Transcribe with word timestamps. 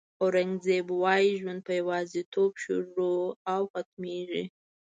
اورنګزېب 0.21 0.87
وایي 1.03 1.31
ژوند 1.39 1.59
په 1.67 1.71
یوازېتوب 1.79 2.51
شروع 2.63 3.19
او 3.51 3.61
ختمېږي. 3.71 4.43